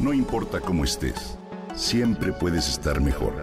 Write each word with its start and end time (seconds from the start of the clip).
No 0.00 0.14
importa 0.14 0.60
cómo 0.62 0.84
estés, 0.84 1.36
siempre 1.74 2.32
puedes 2.32 2.66
estar 2.70 3.02
mejor. 3.02 3.34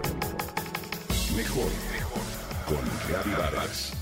Mejor, 1.36 1.70
mejor. 1.92 2.22
Con 2.66 2.78
Reavivadas. 3.08 3.92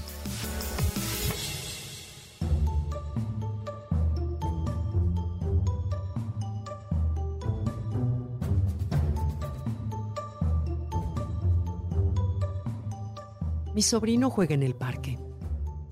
Mi 13.74 13.82
sobrino 13.82 14.30
juega 14.30 14.54
en 14.54 14.62
el 14.62 14.74
parque. 14.74 15.18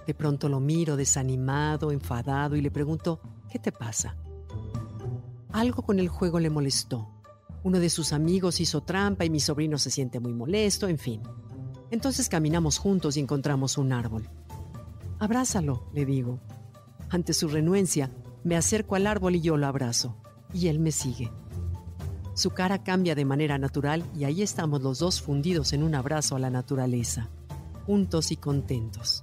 De 0.06 0.14
pronto 0.14 0.48
lo 0.48 0.60
miro 0.60 0.96
desanimado, 0.96 1.92
enfadado 1.92 2.56
y 2.56 2.62
le 2.62 2.70
pregunto, 2.70 3.20
¿qué 3.50 3.58
te 3.58 3.70
pasa? 3.70 4.16
Algo 5.54 5.82
con 5.82 6.00
el 6.00 6.08
juego 6.08 6.40
le 6.40 6.50
molestó. 6.50 7.08
Uno 7.62 7.78
de 7.78 7.88
sus 7.88 8.12
amigos 8.12 8.60
hizo 8.60 8.82
trampa 8.82 9.24
y 9.24 9.30
mi 9.30 9.38
sobrino 9.38 9.78
se 9.78 9.88
siente 9.88 10.18
muy 10.18 10.32
molesto, 10.32 10.88
en 10.88 10.98
fin. 10.98 11.22
Entonces 11.92 12.28
caminamos 12.28 12.78
juntos 12.78 13.16
y 13.16 13.20
encontramos 13.20 13.78
un 13.78 13.92
árbol. 13.92 14.28
Abrázalo, 15.20 15.88
le 15.94 16.06
digo. 16.06 16.40
Ante 17.08 17.32
su 17.34 17.46
renuencia, 17.46 18.10
me 18.42 18.56
acerco 18.56 18.96
al 18.96 19.06
árbol 19.06 19.36
y 19.36 19.42
yo 19.42 19.56
lo 19.56 19.68
abrazo. 19.68 20.16
Y 20.52 20.66
él 20.66 20.80
me 20.80 20.90
sigue. 20.90 21.30
Su 22.34 22.50
cara 22.50 22.82
cambia 22.82 23.14
de 23.14 23.24
manera 23.24 23.56
natural 23.56 24.04
y 24.12 24.24
ahí 24.24 24.42
estamos 24.42 24.82
los 24.82 24.98
dos 24.98 25.22
fundidos 25.22 25.72
en 25.72 25.84
un 25.84 25.94
abrazo 25.94 26.34
a 26.34 26.40
la 26.40 26.50
naturaleza, 26.50 27.30
juntos 27.86 28.32
y 28.32 28.36
contentos. 28.36 29.22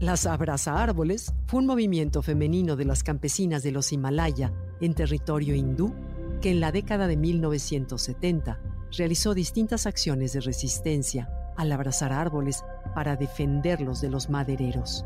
Las 0.00 0.26
Abraza 0.26 0.80
Árboles 0.80 1.34
fue 1.46 1.58
un 1.58 1.66
movimiento 1.66 2.22
femenino 2.22 2.76
de 2.76 2.84
las 2.84 3.02
campesinas 3.02 3.64
de 3.64 3.72
los 3.72 3.92
Himalaya 3.92 4.52
en 4.80 4.94
territorio 4.94 5.56
hindú 5.56 5.92
que 6.40 6.52
en 6.52 6.60
la 6.60 6.70
década 6.70 7.08
de 7.08 7.16
1970 7.16 8.60
realizó 8.96 9.34
distintas 9.34 9.86
acciones 9.86 10.32
de 10.34 10.40
resistencia 10.40 11.28
al 11.56 11.72
abrazar 11.72 12.12
árboles 12.12 12.62
para 12.94 13.16
defenderlos 13.16 14.00
de 14.00 14.08
los 14.08 14.30
madereros. 14.30 15.04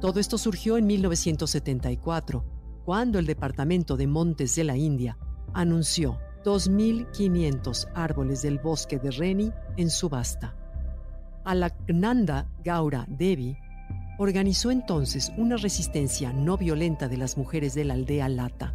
Todo 0.00 0.18
esto 0.18 0.36
surgió 0.36 0.78
en 0.78 0.88
1974, 0.88 2.44
cuando 2.84 3.20
el 3.20 3.26
Departamento 3.26 3.96
de 3.96 4.08
Montes 4.08 4.56
de 4.56 4.64
la 4.64 4.76
India 4.76 5.16
anunció 5.54 6.18
2.500 6.44 7.88
árboles 7.94 8.42
del 8.42 8.58
bosque 8.58 8.98
de 8.98 9.12
Reni 9.12 9.52
en 9.76 9.90
subasta. 9.90 10.56
Alaknanda 11.44 12.48
Gaura 12.64 13.06
Devi 13.08 13.56
organizó 14.18 14.72
entonces 14.72 15.32
una 15.36 15.56
resistencia 15.56 16.32
no 16.32 16.58
violenta 16.58 17.08
de 17.08 17.16
las 17.16 17.38
mujeres 17.38 17.74
de 17.74 17.84
la 17.84 17.94
aldea 17.94 18.28
Lata, 18.28 18.74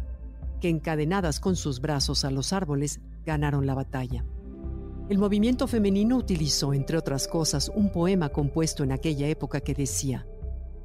que 0.60 0.70
encadenadas 0.70 1.38
con 1.38 1.54
sus 1.54 1.80
brazos 1.80 2.24
a 2.24 2.30
los 2.30 2.54
árboles 2.54 3.00
ganaron 3.26 3.66
la 3.66 3.74
batalla. 3.74 4.24
El 5.10 5.18
movimiento 5.18 5.66
femenino 5.66 6.16
utilizó, 6.16 6.72
entre 6.72 6.96
otras 6.96 7.28
cosas, 7.28 7.70
un 7.74 7.92
poema 7.92 8.30
compuesto 8.30 8.84
en 8.84 8.92
aquella 8.92 9.28
época 9.28 9.60
que 9.60 9.74
decía, 9.74 10.26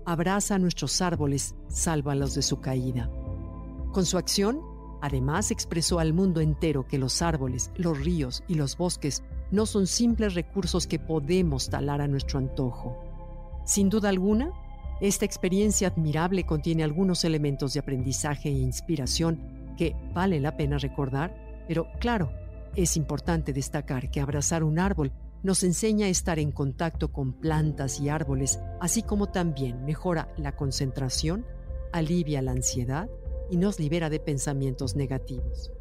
Abraza 0.06 0.56
a 0.56 0.60
nuestros 0.60 1.02
árboles, 1.02 1.56
sálvalos 1.70 2.36
de 2.36 2.42
su 2.42 2.60
caída. 2.60 3.10
Con 3.94 4.06
su 4.06 4.18
acción, 4.18 4.60
además 5.02 5.52
expresó 5.52 6.00
al 6.00 6.12
mundo 6.12 6.42
entero 6.42 6.86
que 6.86 6.98
los 6.98 7.22
árboles, 7.22 7.72
los 7.78 7.98
ríos 7.98 8.44
y 8.50 8.56
los 8.56 8.76
bosques 8.76 9.24
no 9.52 9.66
son 9.66 9.88
simples 9.88 10.34
recursos 10.34 10.86
que 10.86 11.00
podemos 11.00 11.70
talar 11.70 12.02
a 12.02 12.08
nuestro 12.08 12.40
antojo 12.40 13.09
sin 13.70 13.88
duda 13.88 14.10
alguna, 14.10 14.52
esta 15.00 15.26
experiencia 15.26 15.90
admirable 15.90 16.44
contiene 16.44 16.84
algunos 16.84 17.24
elementos 17.24 17.72
de 17.72 17.80
aprendizaje 17.80 18.50
e 18.50 18.54
inspiración 18.54 19.76
que 19.78 19.96
vale 20.12 20.40
la 20.40 20.58
pena 20.58 20.80
recordar, 20.80 21.36
pero 21.68 21.86
claro, 22.00 22.32
es 22.76 22.98
importante 22.98 23.54
destacar 23.54 24.10
que 24.10 24.22
abrazar 24.22 24.64
un 24.64 24.80
árbol 24.80 25.12
nos 25.44 25.62
enseña 25.62 26.08
a 26.08 26.10
estar 26.10 26.40
en 26.40 26.52
contacto 26.52 27.14
con 27.14 27.32
plantas 27.34 28.00
y 28.00 28.10
árboles, 28.10 28.60
así 28.82 29.04
como 29.04 29.28
también 29.28 29.86
mejora 29.86 30.34
la 30.36 30.56
concentración, 30.56 31.46
alivia 31.94 32.42
la 32.42 32.54
ansiedad 32.54 33.08
y 33.52 33.58
nos 33.58 33.80
libera 33.80 34.10
de 34.10 34.20
pensamientos 34.20 34.96
negativos. 34.96 35.72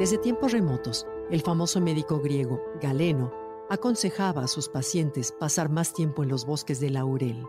Desde 0.00 0.18
tiempos 0.18 0.50
remotos, 0.50 1.06
el 1.30 1.42
famoso 1.42 1.80
médico 1.80 2.18
griego 2.18 2.60
Galeno 2.82 3.43
aconsejaba 3.70 4.44
a 4.44 4.48
sus 4.48 4.68
pacientes 4.68 5.32
pasar 5.32 5.70
más 5.70 5.92
tiempo 5.92 6.22
en 6.22 6.28
los 6.28 6.46
bosques 6.46 6.80
de 6.80 6.90
laurel. 6.90 7.44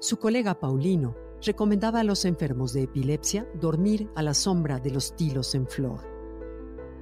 Su 0.00 0.18
colega 0.18 0.60
Paulino 0.60 1.16
recomendaba 1.44 2.00
a 2.00 2.04
los 2.04 2.24
enfermos 2.24 2.72
de 2.72 2.82
epilepsia 2.82 3.48
dormir 3.54 4.10
a 4.14 4.22
la 4.22 4.34
sombra 4.34 4.78
de 4.78 4.90
los 4.90 5.16
tilos 5.16 5.54
en 5.54 5.66
flor. 5.66 6.00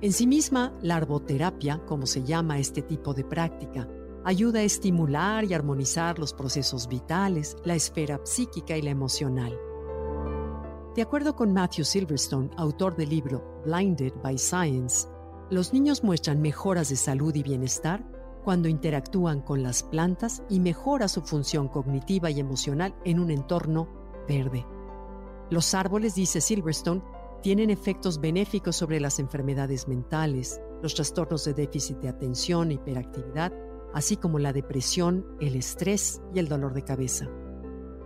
En 0.03 0.13
sí 0.13 0.27
misma, 0.27 0.79
la 0.83 0.97
arboterapia, 0.97 1.85
como 1.87 2.07
se 2.07 2.23
llama 2.23 2.59
este 2.59 2.83
tipo 2.83 3.15
de 3.15 3.25
práctica, 3.25 3.89
ayuda 4.25 4.61
a 4.61 4.65
estimular 4.65 5.45
y 5.45 5.55
armonizar 5.55 6.19
los 6.19 6.35
procesos 6.35 6.89
vitales, 6.89 7.57
la 7.65 7.75
esfera 7.75 8.21
psíquica 8.25 8.77
y 8.77 8.83
la 8.83 8.91
emocional. 8.91 9.59
De 10.95 11.03
acuerdo 11.03 11.35
con 11.35 11.53
Matthew 11.53 11.85
Silverstone, 11.85 12.51
autor 12.57 12.97
del 12.97 13.11
libro 13.11 13.63
Blinded 13.65 14.15
by 14.23 14.39
Science, 14.39 15.09
los 15.51 15.73
niños 15.73 16.03
muestran 16.03 16.41
mejoras 16.41 16.89
de 16.89 16.97
salud 16.97 17.35
y 17.35 17.43
bienestar 17.43 18.16
cuando 18.47 18.69
interactúan 18.69 19.41
con 19.41 19.65
las 19.65 19.83
plantas 19.83 20.45
y 20.49 20.61
mejora 20.61 21.09
su 21.09 21.21
función 21.23 21.67
cognitiva 21.67 22.31
y 22.31 22.39
emocional 22.39 22.95
en 23.05 23.19
un 23.19 23.33
entorno 23.33 23.89
verde. 24.29 24.65
Los 25.51 25.75
árboles, 25.75 26.15
dice 26.15 26.41
Silverstone, 26.41 27.03
tienen 27.43 27.71
efectos 27.71 28.21
benéficos 28.21 28.77
sobre 28.77 29.01
las 29.01 29.19
enfermedades 29.19 29.89
mentales, 29.89 30.61
los 30.81 30.95
trastornos 30.95 31.45
de 31.45 31.55
déficit 31.55 31.97
de 31.97 32.09
atención, 32.09 32.71
hiperactividad, 32.71 33.53
así 33.93 34.17
como 34.17 34.39
la 34.39 34.53
depresión, 34.53 35.27
el 35.41 35.57
estrés 35.57 36.23
y 36.33 36.39
el 36.39 36.47
dolor 36.47 36.73
de 36.73 36.85
cabeza. 36.85 37.29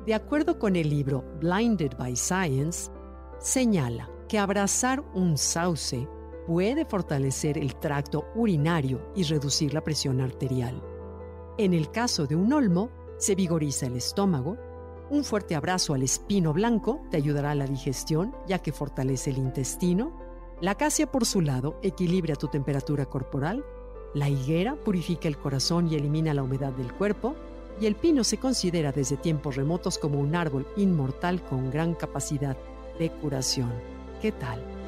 De 0.07 0.15
acuerdo 0.15 0.59
con 0.59 0.75
el 0.75 0.89
libro 0.89 1.23
Blinded 1.39 1.99
by 1.99 2.17
Science, 2.17 2.91
señala 3.41 4.09
que 4.27 4.39
abrazar 4.39 5.05
un 5.13 5.37
sauce 5.37 6.09
puede 6.51 6.85
fortalecer 6.85 7.57
el 7.59 7.77
tracto 7.77 8.27
urinario 8.35 9.13
y 9.15 9.23
reducir 9.23 9.73
la 9.73 9.85
presión 9.85 10.21
arterial. 10.21 10.83
En 11.59 11.73
el 11.73 11.93
caso 11.93 12.27
de 12.27 12.35
un 12.35 12.53
olmo, 12.53 12.91
se 13.19 13.37
vigoriza 13.37 13.87
el 13.87 13.95
estómago. 13.95 14.57
Un 15.11 15.23
fuerte 15.23 15.55
abrazo 15.55 15.95
al 15.95 16.03
espino 16.03 16.53
blanco 16.53 17.03
te 17.09 17.19
ayudará 17.19 17.53
a 17.53 17.55
la 17.55 17.69
digestión, 17.69 18.35
ya 18.49 18.59
que 18.59 18.73
fortalece 18.73 19.31
el 19.31 19.39
intestino. 19.39 20.11
La 20.61 20.73
acacia, 20.73 21.09
por 21.09 21.25
su 21.25 21.41
lado, 21.41 21.79
equilibra 21.83 22.35
tu 22.35 22.49
temperatura 22.49 23.07
corporal. 23.07 23.65
La 24.13 24.29
higuera 24.29 24.75
purifica 24.75 25.29
el 25.29 25.39
corazón 25.39 25.87
y 25.87 25.95
elimina 25.95 26.35
la 26.35 26.43
humedad 26.43 26.73
del 26.73 26.93
cuerpo. 26.93 27.37
Y 27.81 27.87
el 27.87 27.95
pino 27.95 28.25
se 28.25 28.39
considera 28.39 28.91
desde 28.91 29.17
tiempos 29.17 29.55
remotos 29.55 29.99
como 29.99 30.19
un 30.19 30.35
árbol 30.35 30.67
inmortal 30.77 31.45
con 31.45 31.71
gran 31.71 31.95
capacidad 31.95 32.57
de 32.99 33.09
curación. 33.09 33.73
¿Qué 34.21 34.33
tal? 34.33 34.80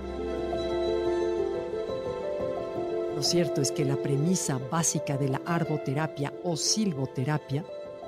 Lo 3.14 3.22
cierto 3.22 3.60
es 3.60 3.70
que 3.70 3.84
la 3.84 3.96
premisa 3.96 4.58
básica 4.70 5.16
de 5.16 5.28
la 5.28 5.40
arboterapia 5.44 6.32
o 6.42 6.56
silvoterapia 6.56 7.64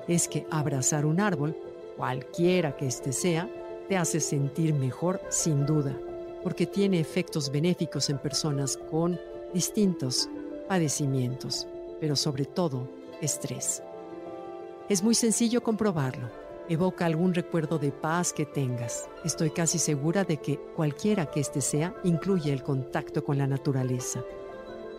es 0.09 0.28
que 0.28 0.47
abrazar 0.50 1.04
un 1.06 1.20
árbol, 1.20 1.56
cualquiera 1.97 2.76
que 2.76 2.87
éste 2.87 3.12
sea, 3.12 3.48
te 3.88 3.97
hace 3.97 4.20
sentir 4.20 4.75
mejor 4.75 5.20
sin 5.28 5.66
duda, 5.66 5.94
porque 6.43 6.66
tiene 6.66 7.00
efectos 7.00 7.50
benéficos 7.50 8.09
en 8.09 8.19
personas 8.19 8.76
con 8.76 9.20
distintos 9.53 10.28
padecimientos, 10.69 11.66
pero 12.00 12.16
sobre 12.16 12.47
todo 12.47 12.88
estrés. 13.20 13.82
Es 14.88 15.03
muy 15.03 15.14
sencillo 15.14 15.62
comprobarlo. 15.62 16.28
Evoca 16.69 17.04
algún 17.04 17.34
recuerdo 17.34 17.78
de 17.78 17.93
paz 17.93 18.32
que 18.32 18.46
tengas. 18.46 19.08
Estoy 19.23 19.50
casi 19.50 19.79
segura 19.79 20.25
de 20.25 20.38
que 20.38 20.58
cualquiera 20.75 21.31
que 21.31 21.40
éste 21.40 21.61
sea 21.61 21.94
incluye 22.05 22.52
el 22.52 22.62
contacto 22.62 23.23
con 23.23 23.37
la 23.37 23.46
naturaleza. 23.46 24.25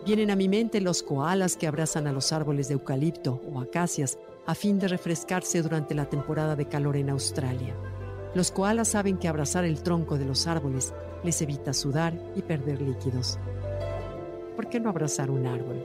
Vienen 0.06 0.30
a 0.30 0.36
mi 0.36 0.48
mente 0.48 0.80
los 0.80 1.02
koalas 1.02 1.56
que 1.56 1.66
abrazan 1.66 2.06
a 2.06 2.12
los 2.12 2.32
árboles 2.32 2.68
de 2.68 2.74
eucalipto 2.74 3.42
o 3.52 3.60
acacias 3.60 4.20
a 4.46 4.54
fin 4.54 4.78
de 4.78 4.86
refrescarse 4.86 5.60
durante 5.62 5.96
la 5.96 6.08
temporada 6.08 6.54
de 6.54 6.68
calor 6.68 6.96
en 6.96 7.10
Australia. 7.10 7.74
Los 8.32 8.52
koalas 8.52 8.86
saben 8.86 9.18
que 9.18 9.26
abrazar 9.26 9.64
el 9.64 9.82
tronco 9.82 10.16
de 10.16 10.24
los 10.24 10.46
árboles 10.46 10.94
les 11.24 11.42
evita 11.42 11.72
sudar 11.72 12.14
y 12.36 12.42
perder 12.42 12.82
líquidos. 12.82 13.40
¿Por 14.54 14.68
qué 14.68 14.78
no 14.78 14.90
abrazar 14.90 15.28
un 15.28 15.44
árbol? 15.44 15.84